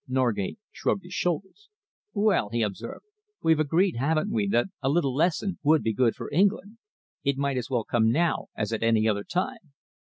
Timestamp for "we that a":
4.31-4.89